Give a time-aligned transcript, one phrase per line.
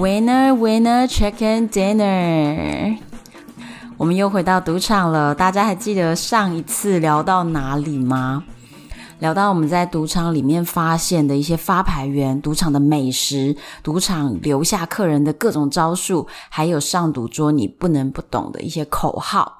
[0.00, 2.96] Winner, winner, chicken dinner。
[3.98, 8.44] 我们又回到赌场了，大家还记得上一次聊到哪里吗？
[9.18, 19.58] 聊到我们在赌场里面发现的一些发牌员、赌场的美食、赌场留下客人的各种招数，还有上赌桌你不能不懂的一些口号。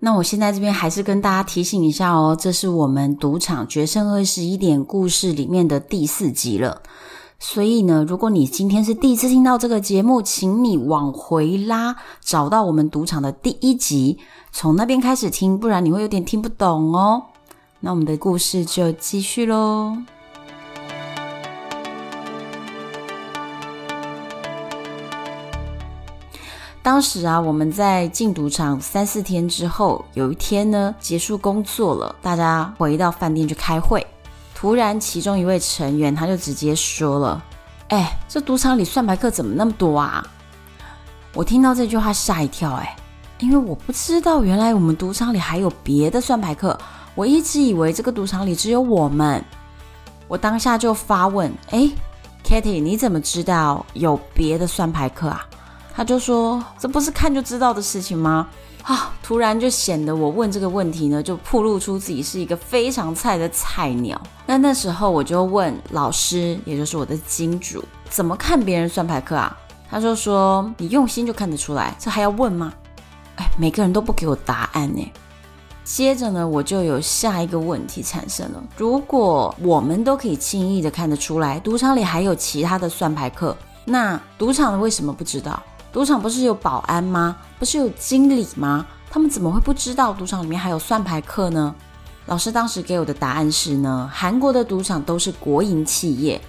[0.00, 6.82] 那我现在这边还是跟大家提醒一下哦，这是我们赌场决胜二十一点故事里面的第四集了。
[7.44, 14.16] 所以呢，如果你今天是第一次听到这个节目，请你往回拉，找到我们赌场的第一集，
[14.52, 17.20] 从那边开始听，不然你会有点听不懂哦。
[17.80, 19.98] 那我们的故事就继续喽。
[26.80, 34.06] 当时啊，我们在进赌场三四天之后，有一天呢，结束工作了，大家回到饭店去开会。
[34.62, 37.42] 突然，其中一位成员他就直接说了
[37.90, 40.24] ：“哎，这赌场里算牌客怎么那么多啊？”
[41.34, 42.94] 我听到这句话吓一跳，哎，
[43.40, 46.78] 因为我不知道原来我们赌场里还有别的算牌客，
[47.16, 49.44] 我一直以为这个赌场里只有我们。
[50.28, 51.90] 我当下就发问：“哎
[52.44, 55.44] ，Kitty，你怎么知道有别的算牌客啊？”
[55.92, 58.46] 他就说：“这不是看就知道的事情吗？”
[58.82, 59.14] 啊！
[59.22, 64.20] 突然就显得我问这个问题呢，就暴露出自己是一个非常菜的菜鸟。
[64.44, 69.56] 那那时候我就问老师，也就是我的金主，怎么看别人算牌客啊？
[69.88, 72.72] 他就说：“你用心就看得出来，这还要问吗？”
[73.36, 75.12] 哎，每个人都不给我答案呢。
[75.84, 85.62] 接着呢，我就有下一个问题产生了：如果我们都可以轻易的看得出来，赌场里还有其他的算牌客，那赌场为什么不知道？
[85.92, 87.36] 赌场不是有保安吗？
[87.58, 88.86] 不是有经理吗？
[89.10, 91.74] 他们怎么会不知道赌场里面还有算牌课呢？
[92.26, 96.40] 老师当时给我的答案是呢，韩国的赌场都是国营企业。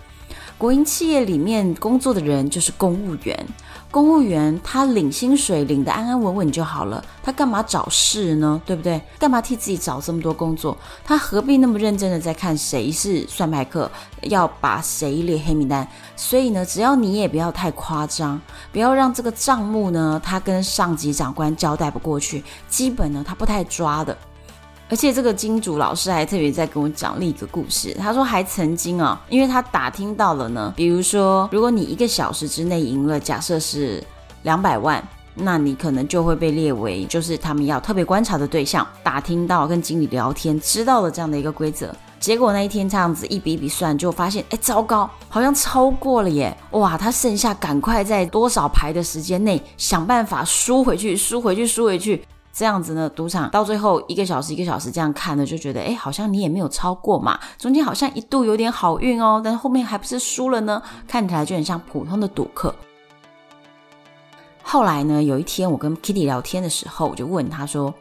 [0.57, 3.47] 国营企业里面工作的人就是公务员，
[3.93, 8.59] 公务员他领薪水领得安安稳稳就好了，他干嘛找事呢？
[8.65, 8.99] 对不对？
[9.19, 10.75] 干嘛替自己找这么多工作？
[11.05, 13.91] 他何必那么认真的在看谁是算牌客，
[14.23, 15.87] 要把谁列黑名单？
[16.15, 24.17] 所以呢，只要你也不要太夸张，不要让这个账目呢，他跟上级长官交代不过去，基本呢他不太抓的。
[24.89, 34.03] 而且这个金主老师还特别在跟我讲另一个故事，他说还曾经啊，因为他打听到了呢，比如说如果你一个小时之内赢了，假设是
[34.43, 35.01] 两百万，
[35.33, 38.87] 那你可能就会被列为就是他们要特别观察的对象。
[39.01, 46.55] 打听到跟经理聊天，知道了这样的一个规则，结果那一天这样子一笔一笔算，就发现哎，糟糕，好像超过了耶！
[46.71, 52.23] 哇，他剩下赶快在多少牌的时间内想办法输回去，输回去，输回去。
[52.53, 62.73] 这样子呢，赌场到最后一个小时一个小时这样看呢，就觉得哎，好像你也没有超过嘛，中间好像一度有点好运哦，但是后面还不是输了呢，看起来就很像普通的赌客。
[64.61, 67.91] 后来呢，有一天我跟 Kitty 聊天的时候，我就问他说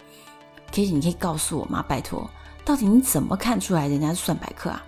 [0.71, 1.83] ：“Kitty，你可以告诉我吗？
[1.89, 2.29] 拜托，
[2.62, 4.83] 到底你怎么看出来人家是算牌客啊？”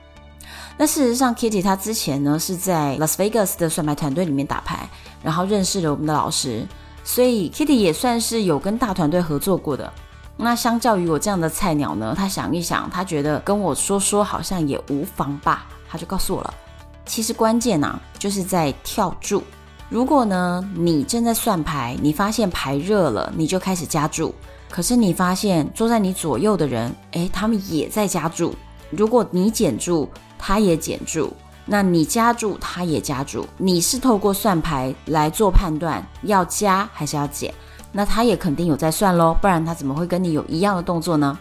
[0.77, 4.89] 那事实上，Kitty 他之前呢是在 Las Vegas 的算牌团队里面打牌，
[5.23, 6.67] 然后认识了我们的老师。
[7.05, 9.93] 所以 Kitty 也算是有跟大团队合作过的。
[10.37, 15.67] 那相较于我这样的菜鸟呢，他想一想，他觉得跟我说说好像也无妨吧。
[15.89, 16.53] 他就告诉我了，
[17.07, 19.45] 其实关键啊，就是在跳注。
[19.89, 24.35] 如果呢，你正在算牌，你发现牌热了，你就开始加注。
[24.71, 28.53] 可是你发现坐在你左右的人，诶，他们也在加注。
[28.91, 31.33] 如果你减注，他也减注。
[31.66, 37.52] 那你加注，他也加注，你是透过算牌来做判断，要加还是要减？
[37.90, 41.38] 那他也肯定有在算喽，不然他怎么会跟你有一样的动作呢？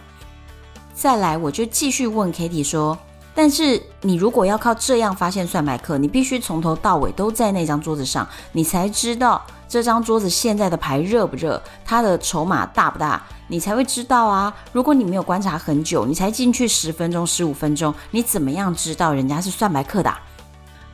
[0.94, 2.96] 再来，我就继续问 Kitty 说，
[3.34, 13.22] 但是你如果要靠这样发现算牌客，你必须从头到尾都在那张桌子上，你才知道这张桌子现在的牌热不热，它的筹码大不大。
[13.46, 14.54] 你才会知道啊！
[14.72, 20.10] 如果你没有观察很久，你才进去十分钟、十五分钟，你怎么样知道人家是算牌客的？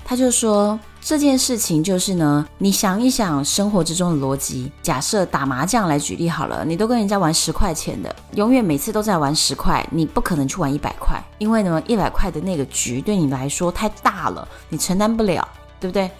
[0.04, 4.70] 他就说：“这件事情就是呢，你想一想生活之中的逻辑。
[4.82, 15.47] 假设打麻将来举例好了，你都跟人家玩十块钱的，永远每次都在玩十块，你不可能去玩一百块，因为呢，一百块的那个局对你来说太大了，你承担不了，
[15.81, 16.11] 对不对？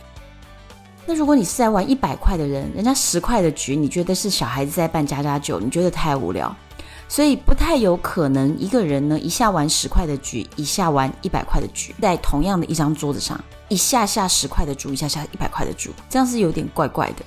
[1.07, 6.55] 那如果你是在玩一百块的人，人家十块的局，你觉得是小孩子在办家家酒，你觉得太无聊。
[7.11, 17.25] 所以不太有可能一个人呢，一下玩十块的局，一下玩一百块的局，在同样的一张桌子上，一下下十块的注，一下下一百块的注，这样是有点怪怪的。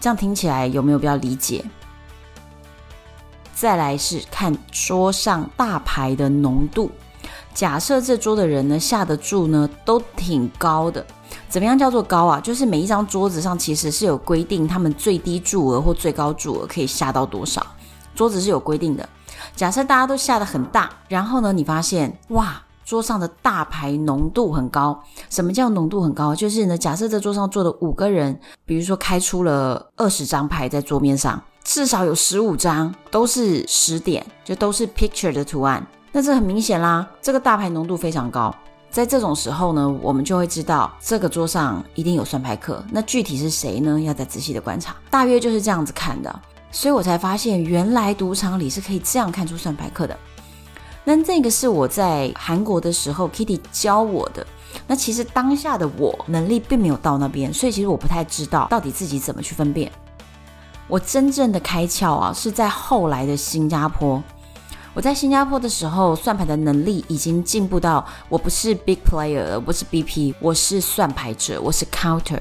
[0.00, 1.62] 这样听起来有没有比较理解？
[3.54, 6.90] 再来是看桌上大牌的浓度。
[7.52, 11.04] 假设这桌的人呢，下的注呢都挺高的。
[11.50, 12.40] 怎么样叫做高啊？
[12.40, 17.64] 就是每一张桌子上其实是有规定，他们最低注额或最高注额可以下到多少。
[18.14, 19.08] 桌子是有规定的。
[19.56, 25.02] 假设大家都下得很大，然后呢，你发现哇，桌上的大牌浓度很高。
[25.30, 26.34] 什么叫浓度很高？
[26.34, 35.84] 就是呢，假设这桌上坐的五个人，比如说开出了二十张牌在桌面上，至少有十五张都是十点，就都是 picture 的图案。
[36.12, 38.54] 那这很明显啦，这个大牌浓度非常高。
[38.90, 42.84] 在这种时候呢，我们就会知道这个桌上一定有算牌客。
[42.90, 43.98] 那具体是谁呢？
[43.98, 44.94] 要再仔细的观察。
[45.10, 46.40] 大约就是这样子看的。
[46.72, 50.18] 所以我才发现，原来赌场里是可以这样看出算牌客的。
[51.04, 54.44] 那这个是我在韩国的时候，Kitty 教我的。
[54.86, 59.92] 那其实当下的我能力并没有到那边，所以其实我不太知道到底自己怎么去分辨。
[60.88, 64.22] 我真正的开窍啊，是在后来的新加坡。
[64.94, 72.40] 我在新加坡的时候，算牌的能力已经进步到我不是 Big Player，我不是 BP，我是算牌者，我是 Counter。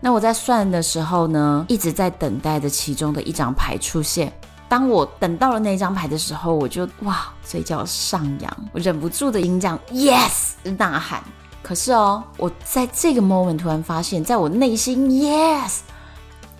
[0.00, 4.32] 那我在算的时候呢，一直在等待着其中的一张牌出现。
[4.66, 11.22] 当我等到了那张牌的时候，我就哇，嘴角上扬，我忍不住的音这样 yes 呐喊。
[11.62, 15.80] 可是哦，我在这个 moment 突然发现，在我内心 yes，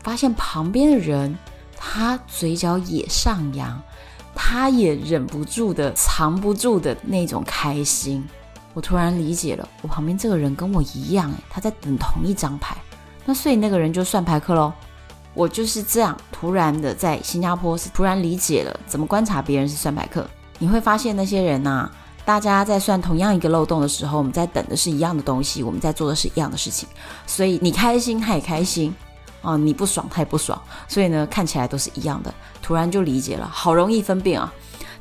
[0.02, 1.38] 发现旁边的人
[1.76, 3.80] 他嘴角也上扬，
[4.34, 8.22] 他也忍不住的藏不住的那种开心。
[8.74, 12.76] 我突然理解了，我旁边这个人跟我一样，诶，他在等同一张牌。
[13.30, 14.72] 那所以那个人就算牌客喽，
[15.34, 20.28] 我就是这样突然的在新加坡是突然理解了怎么观察别人是算牌客。
[20.58, 21.88] 你会发现那些人呐、
[22.24, 26.88] 大家在算同样一个漏洞的时候，我们在等的是一样的东西，我们在做的是一样的事情，
[27.24, 28.92] 所以你开心他也开心，
[29.42, 34.52] 哦，你不爽他也不爽，所以呢看起来都是一样的，突然就理解了，好容易分辨啊。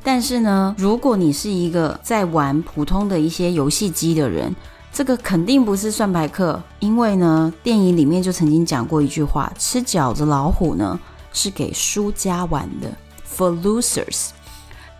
[0.04, 4.54] 但是呢，如果你是一个在玩普通的一些游戏机的人。
[4.92, 10.98] 这个肯定不是算牌客，因为呢，电影里面就曾经讲过一句话：“吃饺子老虎呢，
[11.32, 12.90] 是给输家玩的
[13.24, 14.30] ，for losers。”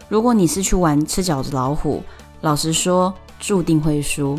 [0.09, 2.03] 如果你是去玩吃饺子老虎，
[2.41, 4.39] 老实说，注定会输。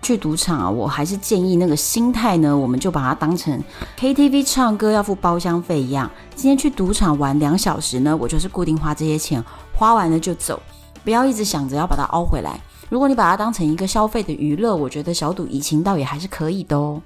[0.00, 3.62] 去赌场啊，我还是建议那个心态呢，我们就把它当成
[3.98, 6.10] KTV 唱歌要付包厢费一样。
[6.34, 10.62] 今天去赌场玩两小时呢，我就是固定花这些钱，花完了就走，
[11.04, 12.60] 不要一直想着要把它凹回来。
[12.88, 17.02] 如果你把它当成一个消费的娱乐，我觉得小赌怡情倒也还是可以的哦。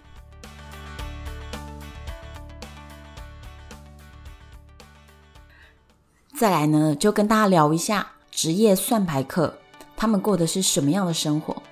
[6.37, 9.55] 再来呢，就跟大家聊一下职业算牌客，
[9.97, 11.63] 他们过的是什么样的生活。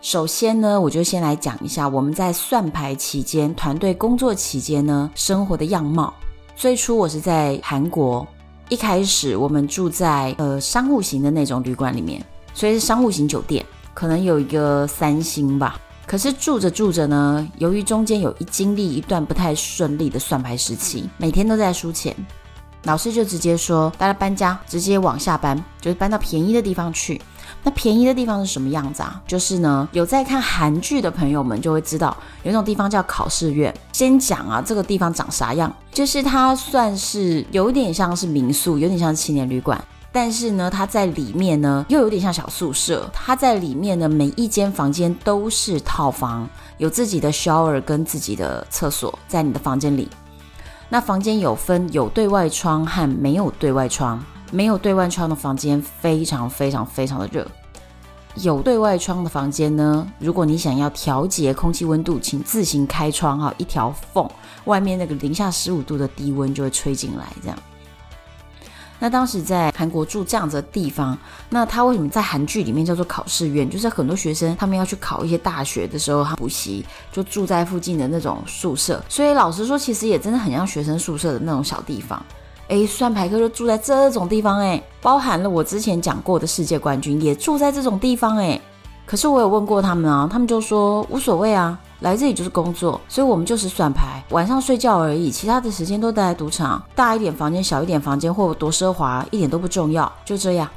[0.00, 6.12] 首先呢，我就先来讲一下我们在算牌期间、团队工作期间呢，生活的样貌。
[6.56, 8.26] 最初我是在韩国，
[8.68, 12.24] 一开始我们住在呃商务型的那种旅馆里面。
[12.54, 13.64] 所以是商务型酒店，
[13.94, 15.78] 可能有一个三星吧。
[16.06, 22.14] 可是住着住着呢，由于中间有一经历一段不太顺利的算牌时期，每天都在输钱，
[22.82, 27.20] 老师就直接说大家搬家，直接往下搬，就是搬到便宜的地方去。
[27.62, 29.22] 那便宜的地方是什么样子啊？
[29.26, 33.72] 就是呢，有在看韩剧的朋友们就会知道，有一种地方叫考试院。
[33.92, 35.72] 先讲啊，这个地方长啥样？
[35.92, 39.82] 就是它算是有点像是民宿，有点像是青年旅馆。
[40.12, 43.08] 但是呢，它在里面呢，又有点像小宿舍。
[43.12, 46.48] 它在里面呢，每一间房间都是套房，
[46.78, 50.08] 有自己的 shower 跟自己的厕所在你的房间里。
[50.88, 54.22] 那房间有分有对外窗和没有对外窗。
[54.52, 57.46] 没有对外窗的房间非常非常非常的热。
[58.34, 64.28] 有对外窗的房间呢，如果你想要调节空气温度，请自行开窗哈，一条缝，
[64.64, 67.56] 外面那个零下十五度的低温就会吹进来，这样。
[69.00, 73.68] 那当时在韩国住这样子的地方，那他为什么在韩剧里面叫做考试院？
[73.68, 79.02] 就是很多学生他们要去考一些大学的时候，他补习就住在附近的那种宿舍。
[79.08, 82.22] 所以老实说，其实也真的很像学生宿舍的那种小地方。
[82.68, 88.60] 诶，算牌客就住在这种地方，诶，包含了我之前讲过的世界冠军也住在这种地方，诶。
[89.06, 100.68] 可是我有问过他们啊，他们就说无所谓啊，来这里就是工作，所以我们就是算牌，晚上睡觉而已，其他的时间都待在赌场，大一点房间、小一点房间或多奢华一点都不重要，就这样。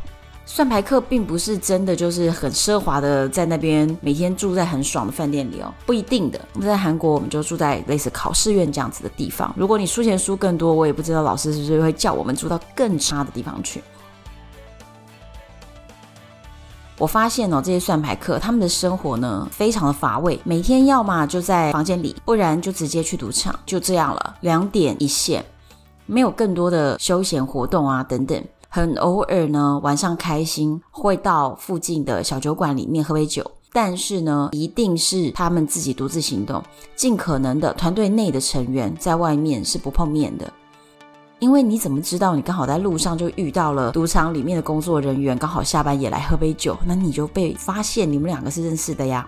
[0.46, 6.40] 算牌客并不是真的就是很奢华的，在那边每天住在很爽的饭店里哦，不一定的。
[6.52, 9.54] 我们在韩国，我们就住在类似考试院这样子的地方。
[9.56, 13.82] 如果你输钱输更多，我也不知道老师是不是会叫我们住到更差的地方去。
[17.00, 25.44] 我发现哦，这些算牌客他们的生活呢，非常的乏味，每天要么就在房间里，不然就直接去赌场，就这样了，两点一线，
[26.06, 28.42] 没有更多的休闲活动啊等等。
[28.70, 36.64] 很偶尔呢，晚上开心会到附近的小酒馆里面喝杯酒，但是呢，一定是他们自己独自行动，
[36.96, 40.52] 尽可能的团队内的成员在外面是不碰面的，
[41.44, 49.28] 因为你怎么知道你刚好在路上就遇到了赌场里面的工作人员，刚好下班也来喝杯酒，那你就被发现你们两个是认识的呀。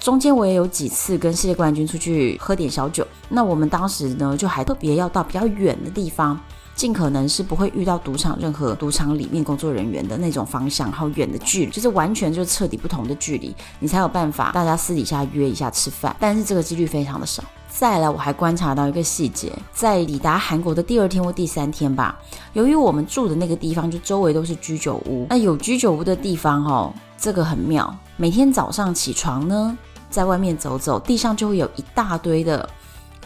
[0.00, 6.40] 中间我也有几次跟世界冠军出去喝点小酒，那我们当时呢就还特别要到比较远的地方。
[6.74, 17.44] 尽可能是不会遇到赌场任何赌场里面工作人员的那种方向，好远的距离，就是完全就彻底不同的距离，你才有办法大家私底下约一下吃饭，但是这个几率非常的少。
[17.74, 22.16] 再来，我还观察到一个细节，在抵达韩国的第二天或第三天吧，
[22.52, 29.76] 由于我们住的那个地方就周围都是居酒屋，那有居酒屋的地方哦，这个很妙，每天早上起床呢，
[30.10, 32.68] 在外面走走，地上就会有一大堆的。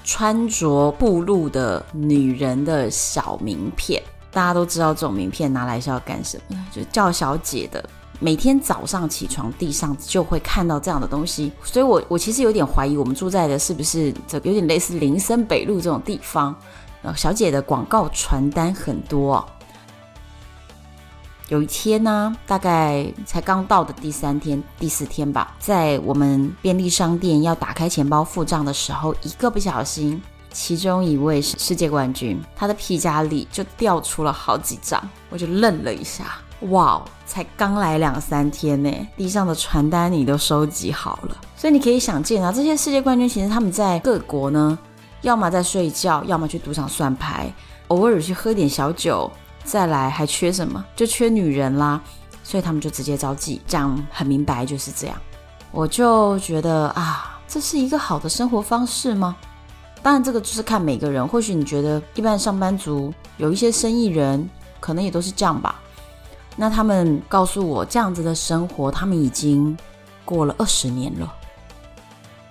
[0.09, 4.01] 穿着布露的女人的小名片，
[4.31, 6.57] 大家都知道这种名片拿来是要干什么？
[6.71, 7.85] 就叫小姐的。
[8.19, 16.55] 每天早上起床，地上就会看到这样的东西，所以我我其实有点怀疑，我们住在的是不是这有点类似林森北路这种地方？
[17.03, 19.47] 呃小姐的广告传单很多。
[21.49, 30.21] 有一天呢、大概才刚到的第三天、第四天吧，在我们便利商店要打开钱包付账的时候，一个不小心，
[30.53, 44.79] 其中一位是世界冠军，他的皮夹里就掉出了好几张，我就愣了一下，哇，才刚来两三天呢，地上的传单你都收集好了，所以你可以想见啊，这些世界冠军其实他们在各国呢，
[45.21, 47.53] 要么在睡觉，要么去赌场算牌，
[47.89, 49.31] 偶尔去喝点小酒。
[49.65, 50.85] 再来还缺什么？
[50.95, 52.01] 就缺女人啦，
[52.45, 55.17] 所以他们就直接招妓，讲很明白就是这样。
[55.73, 59.35] 我就觉得啊，这是一个好的生活方式吗？
[60.05, 61.27] 当然，这个就是看每个人。
[61.27, 64.49] 或许你觉得一般上班族，有一些生意人，
[64.79, 65.83] 可能也都是这样吧。
[66.57, 69.77] 那他们告诉我，这样子的生活，他们已经
[70.25, 71.33] 过了二十年了。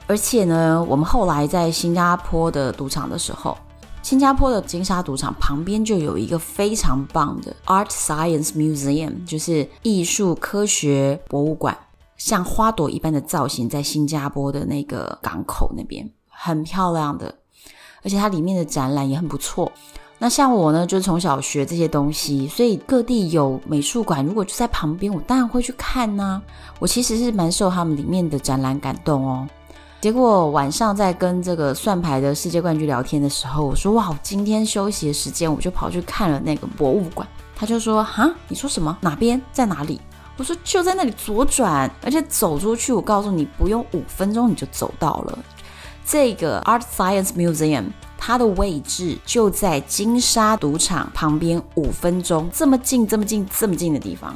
[0.07, 3.57] 而且呢，我们后来在新加坡的赌场的时候。
[4.03, 11.75] 新加坡的金沙赌场旁边就有一个非常棒的 Art Science Museum，就是艺术科学博物馆，
[12.15, 17.33] 像花朵一般的造型，在新加坡的那个港口那边，很漂亮的，
[18.03, 19.71] 而且它里面的展览也很不错。
[20.25, 26.41] 那像我呢，就从小学这些东西，所以各地有美术馆，如果就在旁边，我当然会去看呢。
[26.79, 29.47] 我其实是蛮受他们里面的展览感动哦。
[30.01, 38.97] 结果晚上在跟这个算牌的世界冠军聊天的时候，我说：“哇，今天休息的时间，我就跑去看了那个博物馆。”他就说：“哈，你说什么？
[39.01, 39.39] 哪边？
[39.51, 40.01] 在哪里？”
[40.37, 45.37] 我说：“就在那里左转，而且走出去，我告诉你，不用五分钟你就走到了。
[46.03, 47.85] 这个 Art Science Museum，
[48.27, 54.35] 它的位置就在金沙赌场旁边，五分钟，这么近，这么近，这么近的地方，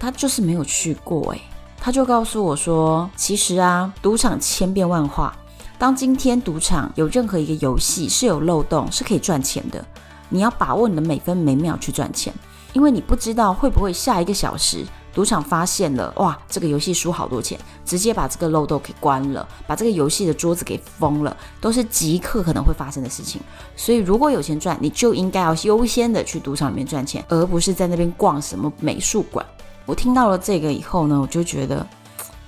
[0.00, 1.42] 他就是没有去过诶。
[1.78, 5.36] 他就告诉我说：“其实啊，赌场千变万化。
[5.76, 9.84] 当今天赌场有任何一个游戏是有漏洞，是可以赚钱的，
[10.30, 12.32] 你要把握你的每分每秒去赚钱，
[12.72, 23.40] 因为你不知道会不会下一个小时赌场发现了，哇，这个游戏输好多钱，直接把这个漏洞给关了，把这个游戏的桌子给封了，都是即刻可能会发生的事情。
[23.74, 29.44] 所以如果有钱赚，你就应该要优先的去赌场里面赚钱，而不是在那边逛什么美术馆。”
[29.86, 31.84] 我听到了这个以后呢，我就觉得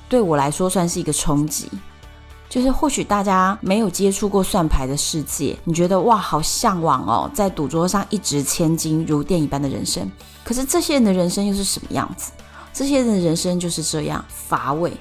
[0.09, 1.69] 对我来说算是一个冲击。
[2.49, 10.11] 就是或许大家没有接触过算牌的世界，你觉得哇，好向往哦，在赌桌上一掷千金，如电一般的人生。
[10.43, 12.33] 可是这些人的人生又是什么样子？
[12.73, 14.93] 这些人的人生就是这样乏味。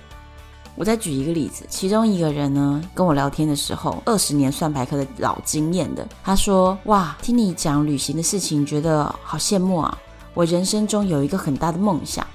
[0.76, 9.98] 我再举一个例子，其中一个人呢跟我聊天的时候，二十年算牌客的老经验的，他说：哇，听你讲旅行的事情，觉得好羡慕啊。
[10.34, 12.26] 我人生中有一个很大的梦想，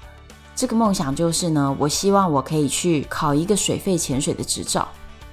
[0.54, 4.86] 这个梦想就是呢，我希望我可以去考一个水肺潜水的执照。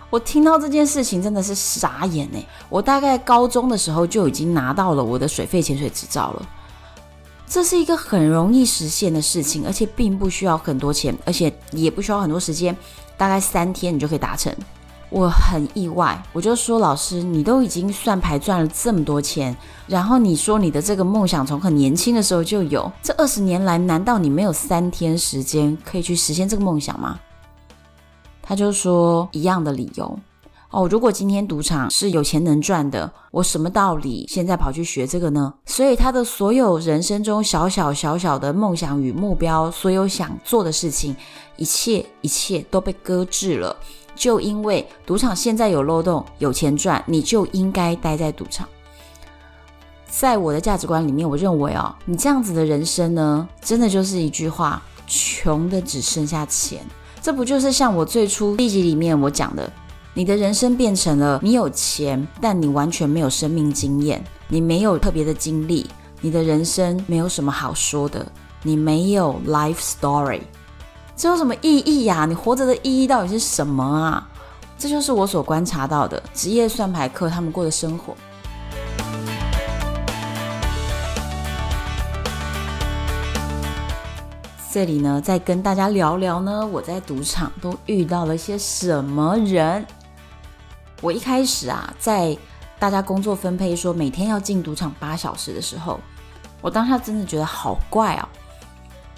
[0.10, 2.46] 我听到这件事情真的是傻眼哎！
[2.70, 6.50] 我大概高中的时候就已经拿到了我的水肺潜水执照了，
[7.52, 12.74] 这是一个很容易实现的事情，而且并不需要很多钱，而且也不需要很多时间，
[13.18, 14.56] 大概三天你就可以达成。
[15.10, 19.54] 我很意外，我就说老师，你都已经算牌赚了这么多钱，
[19.86, 27.20] 然后你说你的这个梦想从很年轻的时候就有，这二十年来难道你没有三天时间可以去实现这个梦想吗？
[28.42, 30.18] 他就说一样的理由
[30.72, 35.54] 哦，如果今天赌场是有钱能赚的，我什么道理现在跑去学这个呢？
[35.66, 41.14] 所以他的所有人生中小小小小的梦想与目标，所有想做的事情，
[41.58, 43.76] 一切一切都被搁置了。
[44.16, 48.66] 就因为赌场现在有漏洞，有钱赚，你就应该待在赌场。
[50.08, 56.80] 在我的价值观里面，我认为哦，你这样子的人生呢，真的就是一句话：穷的只剩下钱。
[57.22, 59.72] 这不就是像我最初第一集里面我讲的，
[60.14, 65.90] 你的人生变成了你有钱，但你完全没有生命经验，你没有特别的经历，
[66.20, 68.30] 你的人生没有什么好说的，
[68.62, 70.42] 你没有 life story。
[71.16, 72.26] 这有什么意义呀？
[72.28, 74.28] 你活着的意义到底是什么啊？
[74.78, 78.14] 这就是我所观察到的职业算牌客他们过的生活。
[84.74, 89.86] 这里呢，再跟大家聊聊呢，我在赌场都遇到了些什么人。
[91.02, 92.38] 我一开始啊，在
[92.80, 96.00] 大家工作分配说每天要进赌场八小时的时候，
[96.62, 98.30] 我当下真的觉得好怪哦。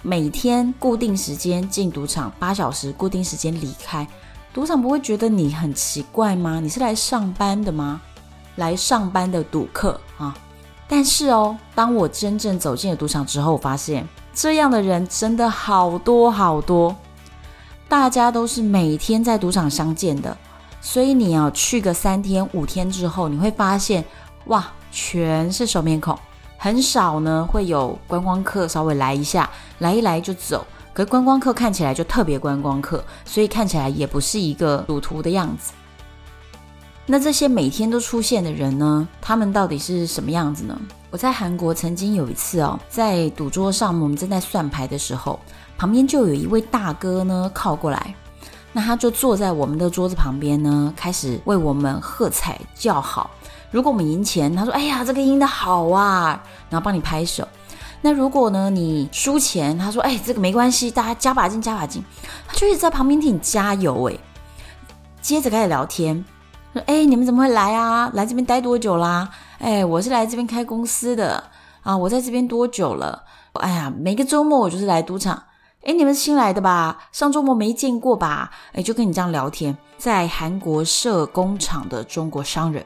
[0.02, 4.08] 每天固定时间进赌场八小时，固定时间离开，
[4.54, 6.60] 赌场不会觉得你很奇怪吗？
[6.62, 8.02] 你是来上班的吗？
[8.56, 10.36] 来上班的赌客啊！
[10.88, 16.96] 但是哦，当我真正走进了赌场之后，我发现这样的人真的好多好多，
[17.90, 20.38] 大家都是每天在赌场相见的，
[20.86, 24.04] 所以你要去个三天五天之后，你会发现
[24.48, 26.20] 哇，全是熟面孔。
[26.58, 29.50] 很少呢，会有观光客稍微来一下，
[29.80, 30.68] 来一来就走。
[30.94, 35.72] 可观光客看起来就特别观光客，所以看起来也不是一个赌徒的样子。
[37.06, 40.80] 那这些每天都出现的人呢，他们到底是什么样子呢？
[41.10, 45.40] 我在韩国曾经有一次哦，在赌桌上，我们正在算牌的时候，
[45.78, 48.14] 旁边就有一位大哥呢靠过来，
[48.74, 53.30] 那他就坐在我们的桌子旁边呢，开始为我们喝彩叫好。
[53.70, 57.48] 如果我们赢钱，他说：“哎呀，这个赢得好啊！”然后帮你拍手。
[58.02, 62.04] 那如果呢，你输钱，他说：“哎，这个没关系，大家加把劲，加把劲。”
[62.48, 64.10] 他就一直在旁边替你加油。
[64.10, 64.18] 哎，
[65.22, 66.26] 接着开始聊天，
[66.74, 68.10] 说：“哎，你们怎么会来啊？
[68.14, 69.30] 来这边待多久啦？
[69.60, 71.44] 哎，我是来这边开公司的
[71.82, 73.24] 啊，我在这边多久了？
[73.54, 75.42] 哎呀，每个周末我就是来赌场。
[75.86, 76.98] 哎，你们是新来的吧？
[77.12, 78.50] 上周末没见过吧？
[78.72, 82.86] 哎，就跟你这样聊天，在韩国设工厂的中国商人。”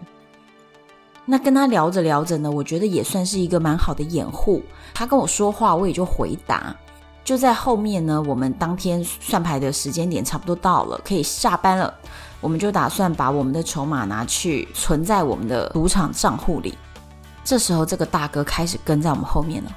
[1.30, 4.64] 那跟他聊着聊着呢，我觉得也算是一个蛮好的掩护。
[4.96, 6.76] 他跟我说话，我也就回答。
[7.24, 11.94] 就在后面呢，我们当天算牌的时间点差不多到了，可以下班了。
[12.42, 16.76] 我们就打算把我们的筹码拿去存在我们的赌场账户里。
[17.44, 19.72] 这时候，这个大哥开始跟在我们后面了。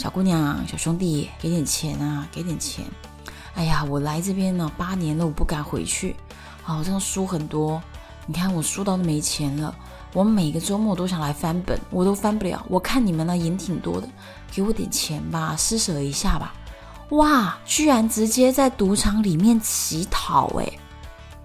[0.00, 2.86] 小姑娘、小兄弟，给点钱啊，给点钱！
[3.54, 6.16] 哎呀，我来这边呢八年了，我不敢回去。
[6.64, 7.82] 啊，我这样输很多，
[8.24, 9.76] 你看我输到都没钱了。
[10.14, 12.64] 我每个周末都想来翻本，我都翻不了。
[12.70, 14.08] 我看你们那赢挺多的，
[14.50, 16.54] 给我点钱吧，施舍一下吧。
[17.10, 20.78] 哇，居然直接在赌场里面乞讨诶，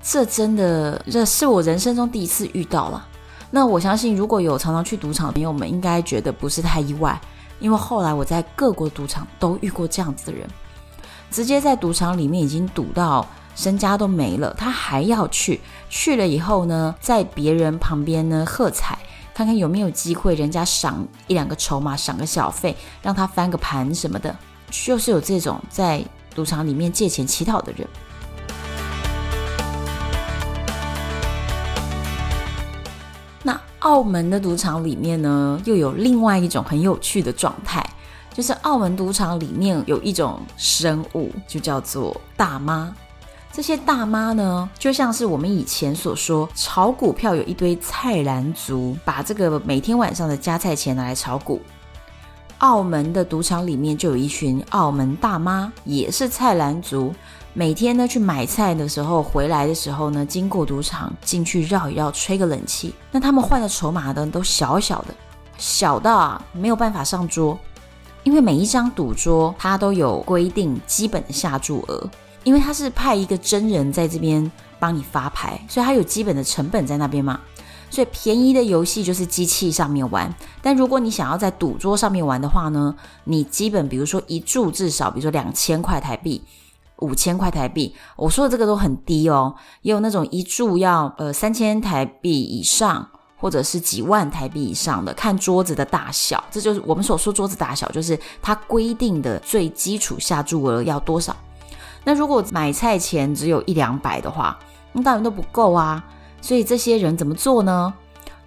[0.01, 3.05] 这真的，这是我人生中第一次遇到了。
[3.51, 7.19] 那我相信，如果有常常去赌场的朋友们，应该觉得不是太意外，
[7.59, 10.47] 因为后来我在各国赌场都遇过这样子的人，
[11.29, 13.25] 直接在赌场里面已经赌到。
[13.57, 15.61] 身家都没了，他还要去。
[15.89, 18.99] 去了以后呢，在别人旁边呢喝彩，
[19.33, 24.35] 看看有没有机会，人家赏一两个筹码，赏个小费，让他翻个盘什么的。
[24.69, 26.03] 就是有这种在
[26.35, 27.87] 赌场里面借钱乞讨的人。
[33.85, 37.87] 澳门的赌场里面呢，又有另外一种很有趣的状态，
[38.33, 42.91] 就是澳门赌场里面有一种生物，就叫做大妈。
[43.51, 51.61] 这些大妈呢，就像是我们以前所说，炒股票有一堆菜篮族，把这个每天晚上的加菜钱拿来炒股。
[52.57, 57.13] 澳门的赌场里面就有一群澳门大妈，也是菜篮族，
[57.57, 62.93] 每天呢去买菜的时候，回来的时候呢，经过赌场进去绕一绕，吹个冷气。
[63.11, 65.15] 那他们换的筹码呢，都小小的，
[65.57, 67.57] 小到啊没有办法上桌，
[68.23, 72.09] 因为每一张赌桌它都有规定基本的下注额。
[72.43, 77.39] 因为它是派一个真人在这边帮你发牌，所以它有基本的成本在那边嘛。
[77.89, 86.43] 所以便宜的游戏就是机器上面玩，但如果你想要在赌桌上面玩的话呢，你基本比如说一注至少比如说两千块台币，
[86.99, 87.95] 五千块台币。
[88.15, 96.43] 我说的这个都很低哦，也有那种一注要呃三千台币以上，或者是几万台币以上的，看桌子的大小。
[96.49, 101.35] 这就是我们所说桌子大小，就是它规定的最基础下注额要多少。
[102.03, 104.57] 那如果买菜钱只有一两百的话，
[104.93, 106.03] 那当然都不够啊。
[106.41, 107.93] 所以这些人怎么做呢？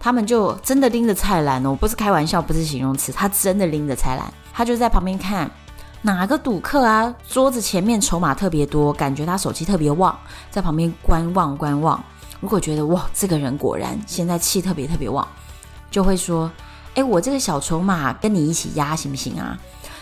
[0.01, 5.51] 他们就真的拎着菜篮哦，不是开玩笑，不是形容词，他真的拎着菜篮，他就在旁边看
[6.03, 10.17] 哪个赌客啊，桌子前面筹码特别多，感觉他手气特别旺，
[10.51, 12.03] 在旁边观望观望。
[12.41, 15.27] 如果觉得哇，这个人果然现在气特别特别旺，
[15.91, 16.51] 就会说：
[16.95, 19.59] 哎，我这个小筹码跟你一起压行不行啊？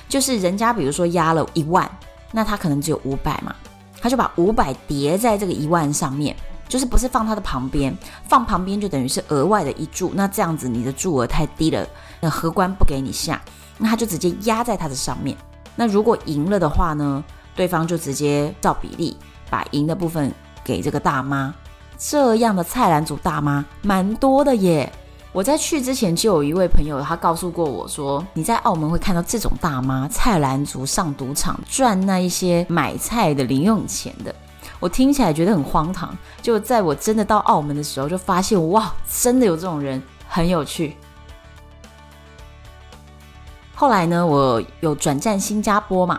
[0.08, 1.90] 就是人家比如说压了一万，
[2.30, 3.54] 那他可能只有五百嘛，
[4.00, 6.36] 他就把五百叠在这个一万上面。
[6.68, 7.96] 就是不是放他的旁边，
[8.28, 11.86] 放旁边就等于是额外的一注，那这样子你的注额太低了，
[12.20, 13.40] 那荷官不给你下，
[13.78, 15.36] 那他就直接压在他的上面。
[15.76, 17.22] 那如果赢了的话呢，
[17.54, 19.16] 对方就直接照比例
[19.48, 20.32] 把赢的部分
[20.64, 21.54] 给这个大妈。
[21.98, 24.92] 这样的菜篮族大妈蛮多的耶。
[25.32, 34.34] 我在去之前就有一位朋友，他告诉过我说，你在澳门会看到这种大妈菜篮族上赌场赚那一些买菜的零用钱的。
[34.80, 40.96] 我听起来觉得很荒唐，就在我真的到澳门的时候，就发现哇，真的有这种人，很有趣。
[43.78, 46.18] 后来呢，我有转战新加坡嘛，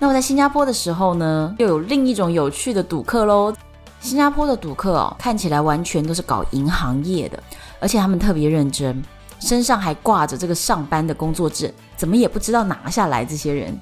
[0.00, 3.54] 那我在新加坡的时候呢，又有另一种有趣的赌客喽。
[4.00, 7.40] 新加坡的赌客哦，看起来完全都是搞银行业的，
[7.78, 9.00] 而且他们特别认真，
[9.38, 13.24] 身上还挂着这个上班的工作证，怎么也不知道拿下来。
[13.24, 13.80] 这些人，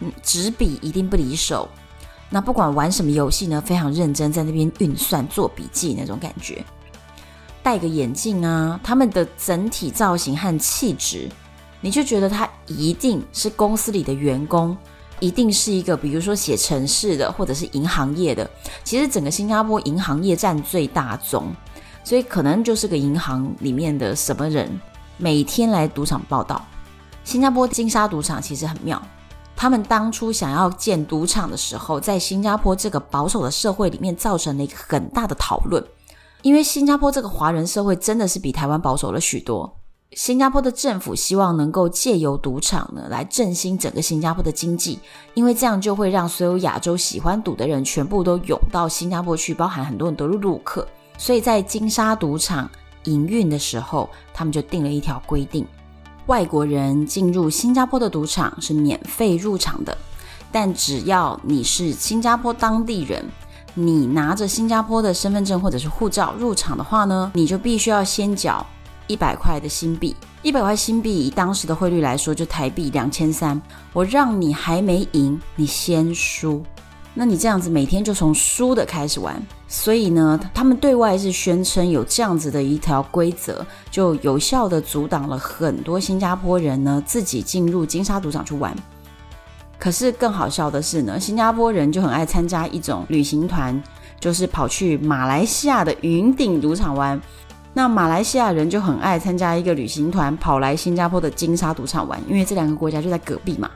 [0.00, 1.66] 嗯，纸笔一定不离手。
[2.28, 6.62] 那不管玩什么游戏呢，非常认真，在那边运算、做笔记那种感觉。
[7.62, 11.30] 戴个眼镜啊，他们的整体造型和气质，
[11.80, 14.76] 你就觉得他一定是公司里的员工，
[15.20, 18.48] 一定是一个比如说写城市的，或者是银行业的。
[18.82, 21.54] 其实整个新加坡银行业占最大宗，
[22.02, 24.80] 所以可能就是个银行里面的什么人，
[25.16, 26.64] 每天来赌场报道。
[27.24, 29.00] 新加坡金沙赌场其实很妙。
[29.54, 35.84] 他们当初想要建赌场的时候，在新加坡这个保守的社会里面，造成了一个很大的讨论。
[36.42, 39.77] 因为新加坡这个华人社会真的是比台湾保守了许多。
[40.14, 44.98] 新加坡的政府希望能够借由赌场呢，来振兴整个新加坡的经济，
[45.34, 50.86] 因为这样就会让所有亚洲喜欢赌的人全部都涌到新加坡去，包含很多很多的陆客。
[51.18, 52.68] 所以在金沙赌场
[53.04, 55.66] 营运的时候，他们就定了一条规定。
[56.24, 59.96] 外国人进入新加坡的赌场是免费入场的，
[60.50, 63.22] 但只要你是新加坡当地人，
[63.74, 68.64] 你拿着新加坡的身份证或者是护照入场的话呢，你就必须要先缴
[69.08, 70.14] 一百块的新币。
[70.42, 73.60] 一百块新币以当时的汇率来说，就台币两千三。
[73.92, 76.62] 我让你还没赢，你先输。
[77.14, 88.72] 那你这样子每天就从输的开始玩，所以呢，他们对外是宣称有这样子的一条规则，就有效的阻挡了很多新加坡人呢自己进入金沙赌场去玩。
[89.80, 93.82] 可是更好笑的是呢，新加坡人就很爱参加一种旅行团，
[94.20, 97.20] 就是跑去马来西亚的云顶赌场玩。
[97.78, 103.70] 那马来西亚人就很爱参加一个旅行团跑来新加坡的金沙赌场玩，因为这两个国家就在隔壁嘛。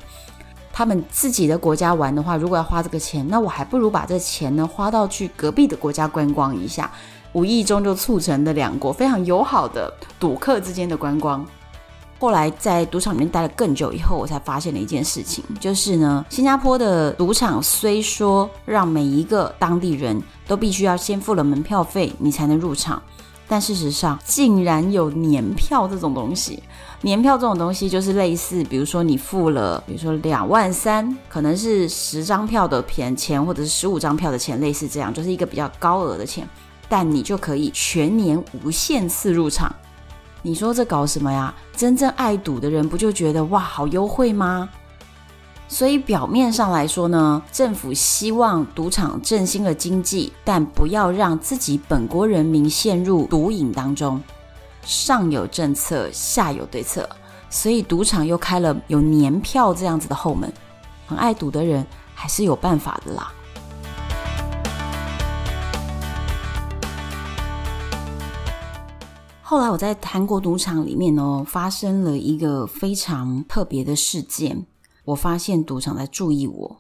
[0.73, 6.91] 他们自己的国家玩的话，如果要花这个钱，那我还不如把这钱呢花到去隔壁的国家观光一下，
[7.33, 11.47] 无意中就促成了两国非常友好的赌客之间的观光。
[12.19, 23.01] 后来在赌场里面待了更久以后，我才发现了一件事情，就是呢，新加坡的赌场虽说让每一个当地人都必须要先付了门票费，你才能入场。
[23.53, 26.63] 但事实上，竟然有年票这种东西。
[27.03, 32.83] 年票这种东西就是类似，比如说你付了，比如说两万三，可能是十张票的
[33.15, 36.49] 钱，或者是十五张票的钱，类似这样，就是一个比较高额的钱，
[36.89, 39.71] 但你就可以全年无限次入场。
[40.41, 41.55] 你说这搞什么呀？
[41.77, 44.67] 真正爱赌的人不就觉得哇，好优惠吗？
[45.73, 54.23] 所以表面上来说呢，政府希望赌场振兴了经济，但不要让自己本国人民陷入赌瘾当中。
[54.83, 57.09] 上有政策，下有对策，
[57.49, 60.53] 所以赌场又开了有年票这样子的后门。
[61.07, 63.33] 很爱赌的人还是有办法的啦。
[69.41, 74.67] 后来我在韩国赌场里面哦，发生了一个非常特别的事件。
[75.05, 76.77] 我发现赌场在注意我，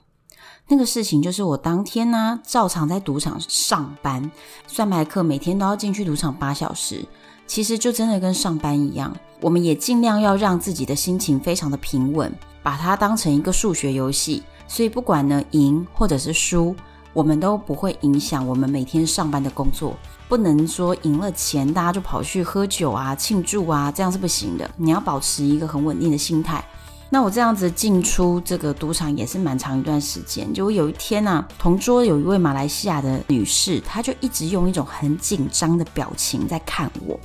[0.69, 4.31] 那个事情就是我当天呢、照常在赌场上班，
[4.67, 7.05] 算牌客每天都要进去赌场八小时，
[7.47, 9.15] 其实就真的跟上班一样。
[9.41, 12.33] 我们也尽量要让自己的心情非常的平稳，
[12.63, 16.77] 把它当成一个数学游戏，所以不管呢赢或者是输，
[17.13, 19.97] 我们都不会影响我们每天上班的工作。
[20.29, 24.71] 不能说赢了钱，大家就跑去喝酒啊、庆祝啊，这样是不行的。
[24.77, 26.65] 你要保持一个很稳定的心态。
[27.14, 30.51] 那我这样子进出这个赌场也是蛮长一段时间。
[30.55, 37.20] 就有一天呢、同桌有一位马来西亚的女士，她就一直用一种很紧张的表情在看我。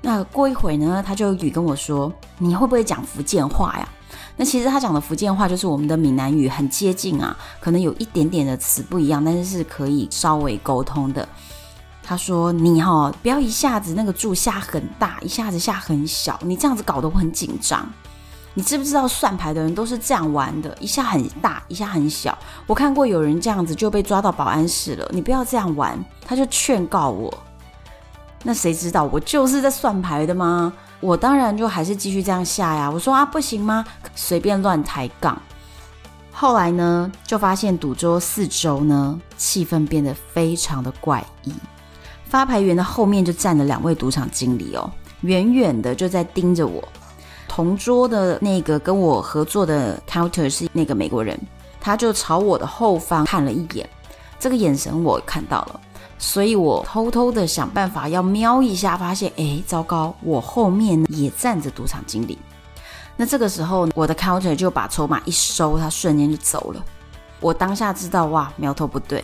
[0.00, 3.86] 那过一会呢，她就语跟我说：“你会不会讲福建话呀？”
[4.34, 11.28] 那其实她讲的福建话就是我们的闽南语，很接近啊，可能有一点点的词不一样，但是是可以稍微沟通的。
[12.02, 17.86] 他说：“你哈、哦，不要一下子那个注下很大，一下子下很小，你这样子搞得我很紧张。
[18.54, 22.36] 你知不知道算牌的人都是这样玩的，一下很大，一下很小。
[22.66, 25.08] 我看过有人这样子就被抓到保安室了。
[25.10, 27.32] 你不要这样玩。”他就劝告我。
[28.42, 30.72] 那谁知道我就是在算牌的吗？
[31.00, 32.90] 我当然就还是继续这样下呀。
[32.90, 33.84] 我说啊，不行吗？
[34.14, 35.40] 随便乱抬杠。
[36.30, 41.52] 后来呢，就发现赌桌四周呢，气氛变得非常的怪异。
[42.24, 44.90] 发牌员的后面就站了两位赌场经理哦，
[45.22, 46.82] 远远的就在盯着我。
[47.54, 51.38] 同桌的那个跟我合作的 counter 是那个美国人，
[51.78, 53.86] 他就朝我的后方看了一眼，
[54.38, 55.80] 这个眼神我看到了，
[56.18, 62.38] 所以我偷偷的想办法要瞄一下，发现哎，糟糕，我后面也站着赌场经理。
[63.18, 66.82] 那这个时候，我的 counter 就把筹码一收，他瞬间就走了。
[67.38, 69.22] 我当下知道哇，苗头不对。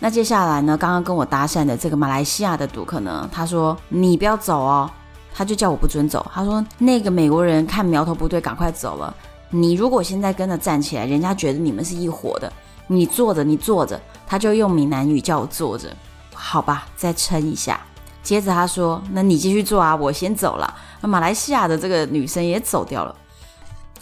[0.00, 0.76] 那接下来呢？
[0.76, 4.90] 刚刚跟我搭讪的这个马来西亚的赌客呢，他说：“你不要走哦。”
[5.34, 6.24] 他就叫我不准走。
[6.32, 9.14] 他说：“那个美国人看苗头不对，赶快走了。
[9.50, 12.52] 你如果现在跟着站起来，人家觉得你们是一伙的。
[12.86, 15.94] 你坐着，你坐着。”他就用闽南语叫我坐着。
[16.32, 17.80] 好吧，再撑一下。
[18.22, 23.14] 接着他说：“那你继续坐啊，我先走了。”马来西亚的这个女生也走掉了。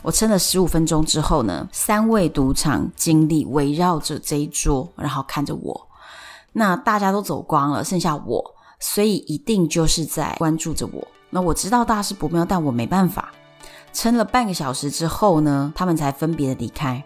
[0.02, 5.88] 我撑了十五分钟之后呢，三位赌场经理围绕着这一桌，然后看着我。
[6.52, 11.06] 那大家都走光了，剩下我，所以一定就是在关注着我。
[11.30, 13.30] 那我知道大事不妙，但我没办法。
[13.92, 17.02] 撑了半个小时之后呢，他们才分别的离开。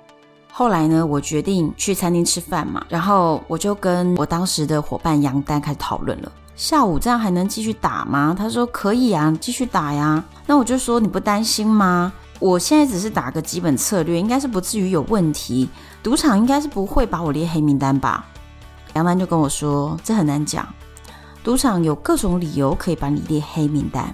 [0.51, 6.33] 后来呢，我决定去餐厅吃饭嘛，然后我就跟我当时的伙伴杨丹开始讨论了。
[6.57, 8.35] 下午这样还能继续打吗？
[8.39, 10.23] 他说可以啊，继续打呀。
[10.47, 12.13] 那我就说你不担心吗？
[12.39, 15.69] 我现在只是打个基本策略，应该是不至于有问题。
[16.03, 18.27] 赌场应该是不会把我列黑名单吧？
[18.95, 20.65] 杨丹就跟我说：“这很难讲，
[21.44, 24.12] 赌场有各种理由可以把你列黑名单。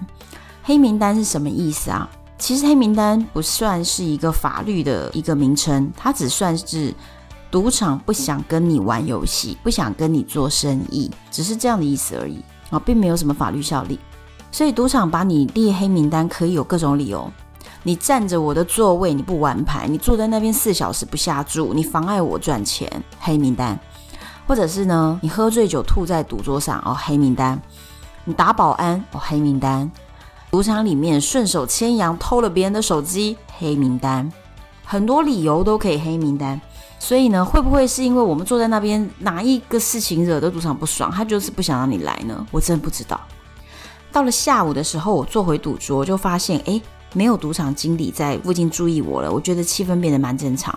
[0.64, 2.10] 黑名单是什么意思啊？
[2.36, 6.92] 其实黑名单不算是一个法律的一个名称，它只算是
[7.48, 13.96] 赌场不想跟你玩游戏，不想跟你做生意，只是这样的意思而已啊，并没有什么法律效力。
[14.50, 17.30] 所以赌场把你列黑名单可以有各种理由。
[17.84, 22.90] 你占着我的座位，你不玩牌，你坐在那边四小时不下注，你妨碍我赚钱，
[23.20, 23.78] 黑名单。”
[24.50, 27.56] 或者是呢，你喝醉酒吐在赌桌上哦，黑名单；
[28.24, 29.88] 你打保安哦，黑名单；
[30.50, 34.28] 赌场里面顺手牵羊偷了别人的手机，黑名单。
[34.84, 36.60] 很多理由都可以黑名单。
[36.98, 42.44] 所以呢，会不会是因为我们坐在那边哪一个事情惹得赌场不爽，他就是不想让你来呢？
[42.50, 43.20] 我真不知道。
[44.10, 46.82] 到了下午的时候，我坐回赌桌就发现，诶，
[47.14, 49.30] 没有赌场经理在附近注意我了。
[49.30, 50.76] 我觉得气氛变得蛮正常。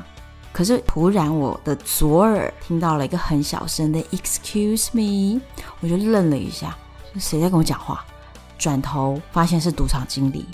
[0.53, 5.41] 可是突然，我的左耳听到了一个很小声的 “Excuse me”，
[5.81, 6.77] 我就愣了一下，
[7.17, 8.05] 谁在跟我讲话？
[8.57, 10.45] 转头发现是赌场经理，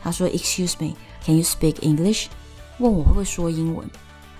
[0.00, 2.26] 他说：“Excuse me, can you speak English？”
[2.78, 3.84] 问我会不会说英文。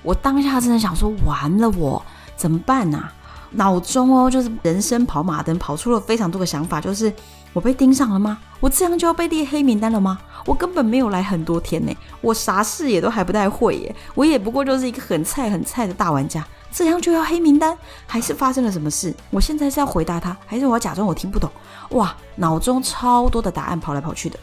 [0.05, 2.03] 我当下真的想说：完了我，我
[2.37, 3.13] 怎么办啊？
[3.51, 7.13] 脑中哦，就是人生跑马灯，跑出了非常多的想法，就是
[7.59, 8.39] 我被盯上了吗？
[8.61, 10.17] 我这样就要被列黑名单了吗？
[10.47, 17.77] 我根本没有来很多天呢，我啥事也都还不太会耶，我也不过就是一个很菜很菜的大玩家，这样就要黑名单？
[18.07, 19.13] 还是发生了什么事？
[19.31, 21.51] 我现在是要回答他，还是我要假装我听不懂？
[21.91, 24.39] 哇，脑中超多的答案跑来跑去的。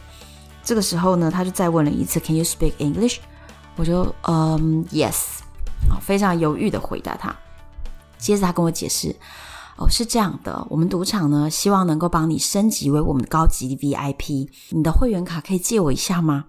[0.62, 3.16] 这个时候呢，他就再问了一次，Can you speak English？
[3.76, 5.38] 我就嗯，Yes，
[6.02, 7.34] 非常犹豫的回答他。
[8.18, 9.16] 接着他跟我解释。
[9.78, 16.46] 哦，是这样的，我们赌场呢，希望能够帮你升级为我们高级 VIP，你的会员卡可以借我一下吗？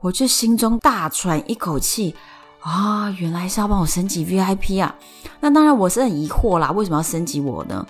[0.00, 2.14] 我就心中大喘一口气
[2.60, 4.94] 啊，原来是要帮我升级 VIP 啊！
[5.40, 7.86] 那当然我是很疑惑啦，为什么要升级我呢？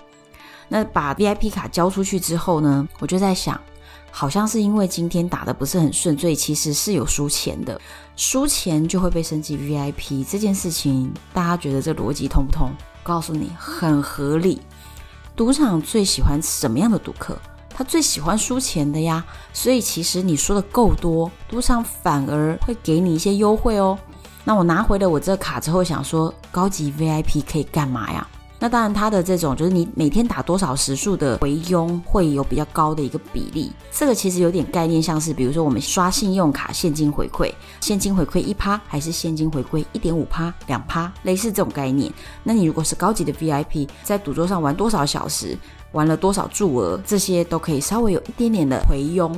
[0.67, 3.59] 那把 VIP 卡交出去之后呢，我就在想，
[4.11, 7.81] 好像是因为今天打得不是很顺，所以其实是有输钱的，
[8.15, 12.71] 输钱就会被升级 VIP 这件事情，大家觉得这逻辑通不通？
[13.09, 14.61] 告诉你很合理，
[15.35, 17.35] 赌场最喜欢什么样的赌客？
[17.67, 19.25] 他最喜欢输钱的呀。
[19.51, 23.97] 所以其实你说的够多，赌场反而会给你一些优惠哦。
[24.43, 28.27] 那我拿回了我这卡之后，想说高级 VIP 可以干嘛呀？
[28.61, 33.71] 那当然，它的这种就是你每天打多少时数的回佣会有比较高的一个比例。
[33.89, 42.11] 这个其实有点概念，像是比如说我们刷信用卡现金回馈，现金回馈一趴，还是现金回馈一点五趴、两趴，类似这种概念。
[42.43, 45.57] 那你如果是高级的 VIP，在赌桌上玩多少小时，
[45.93, 49.31] 玩了多少注额，这些都可以稍微有一点点的回佣。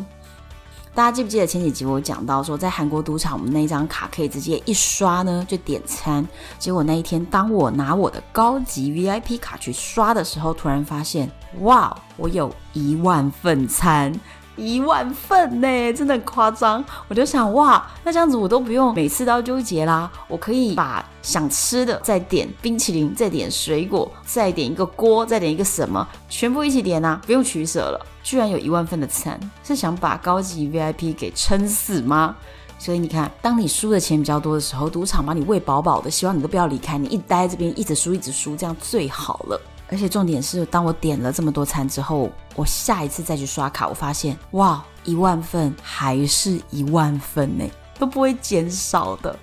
[0.94, 6.28] 大家记不记得前几集我讲到说，在韩国赌场，我们那张卡可以直接一刷呢就点餐。
[6.60, 14.14] 结果那一天，当我拿我的高级 VIP 卡去刷的时候，突然发现，哇，我有一万份餐。
[14.56, 16.84] 一万份呢，真的夸张。
[17.08, 28.06] 我就想，哇，那这样子我都不用每次都要纠结啦，我可以把想吃的再点冰淇淋，再点水果，再点一个锅，再点一个什么，全部一起点啊，不用取舍了。
[28.24, 32.36] 居然有一万份的餐，是想把高级 VIP 给撑死吗？
[32.78, 39.62] 所以你看，当你输的钱比较多的时候，赌场把你喂饱饱的，希望你都不要离开，你一待在这边一直输一直输，这样最好了。
[39.92, 47.66] 而且重点是，当我点了这么多餐之后，我下一次再去刷卡，我发现哇，一万份还是一万份呢，
[48.00, 49.38] 都不会减少的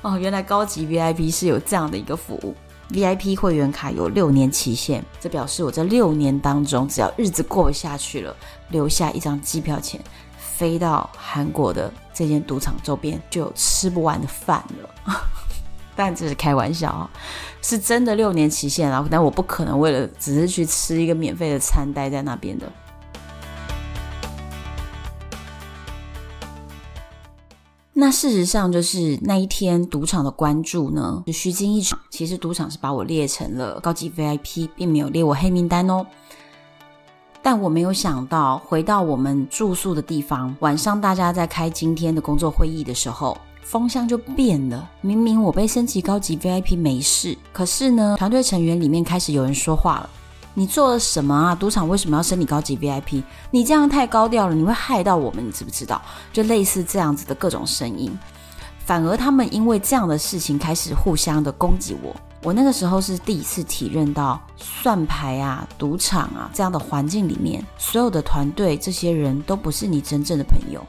[0.00, 0.18] 哦。
[0.18, 2.54] 原来高级 VIP 是有这样的一个服务
[2.90, 8.34] ，VIP 会员卡有六年期限，这表示我这六年当中，只要日子过不下去了，
[8.70, 10.00] 留下一张机票钱，
[10.38, 15.14] 飞到韩国的这间赌场周边，就有吃不完的饭了。
[15.94, 17.10] 但这是开玩笑啊，
[17.60, 19.06] 是真的六年期限啊！
[19.10, 22.70] 但我不可能为了只是去吃一个免费的餐待在那边的。
[27.92, 31.98] 那事实上，就是那一天赌场的关注呢，是虚惊一场。
[32.08, 36.06] 其实赌场是把我列成了高级 VIP，并没有列我黑名单哦。
[37.42, 43.36] 但我没有想到，回到我们住宿的地方，晚上大家在开今天的工作会议的时候。
[43.70, 44.90] 风向就变了。
[45.00, 50.10] 明明我被升级高级 VIP 没事，可是呢，团队成员里面开始有人说话了
[50.54, 51.54] ：“你做了什么啊？
[51.54, 53.22] 赌场为什么要升你高级 VIP？
[53.52, 56.02] 你这样太高调了，你会害到我们，你知不知道？”
[56.34, 58.10] 就类似这样子的各种声音。
[58.84, 62.12] 反而他们因为这样的事情开始互相的攻击我。
[62.42, 70.84] 我那个时候是第一次体认到算牌啊、赌场啊这样的环境里面，所有的团队这些人都不是你真正的朋友。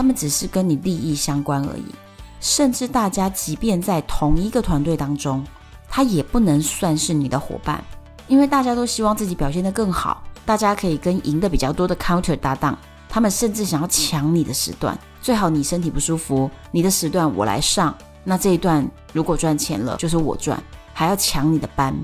[0.00, 1.84] 他们只是跟你利益相关而已，
[2.40, 5.44] 甚至大家即便在同一个团队当中，
[5.90, 7.84] 他也不能算是你的伙伴，
[8.26, 12.78] 因为大家都希望自己表现得更好，大家可以跟赢得比较多的 counter 搭档，
[13.10, 20.58] 他们甚至想要抢你的时段，最好你身体不舒服，你的时段我来上，那这一段如果赚钱了就是我赚，
[20.94, 21.94] 还要抢你的班，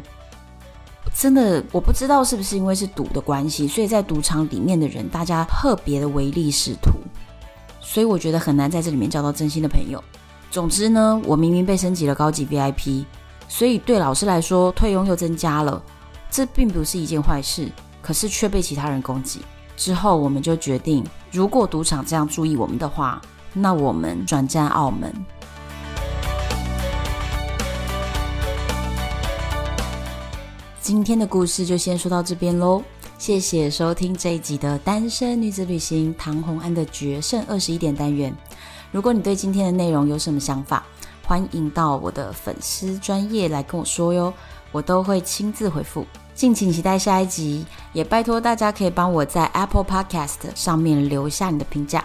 [1.14, 6.95] 真的我不知道是不是因为是赌的关系，所以在赌场里面的人大家特别的唯利是图。
[7.88, 10.02] 所以我觉得很难在这里面交到真心的朋友。
[10.50, 13.04] 总之呢，我明明被升级了高级 VIP，
[13.48, 15.80] 所以对老师来说，退佣又增加了，
[16.28, 17.70] 这并不是一件坏事。
[18.02, 19.40] 可是却被其他人攻击。
[19.76, 23.20] 之后我们就决定，如果赌场这样注意我们的话，
[23.52, 25.12] 那我们转战澳门。
[30.80, 32.82] 今天的故事就先说到这边喽。
[33.18, 38.32] 谢谢收听这一集的单身女子旅行唐红安的决胜二十一点单元。
[38.92, 40.84] 如果你对今天的内容有什么想法，
[41.24, 44.32] 欢迎到我的粉丝专页来跟我说哟，
[44.70, 46.06] 我都会亲自回复。
[46.34, 52.04] 敬请期待下一集，也拜托大家可以帮我在 Apple Podcast 上面留下你的评价。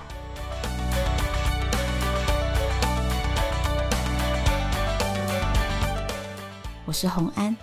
[6.86, 7.56] 我是红安，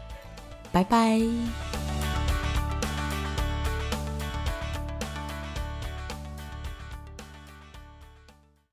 [0.70, 1.67] 拜拜。